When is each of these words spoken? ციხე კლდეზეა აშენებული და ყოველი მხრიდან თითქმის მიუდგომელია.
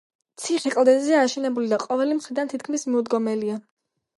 ციხე 0.43 0.71
კლდეზეა 0.75 1.19
აშენებული 1.25 1.69
და 1.75 1.79
ყოველი 1.83 2.17
მხრიდან 2.21 2.51
თითქმის 2.55 2.89
მიუდგომელია. 2.91 3.63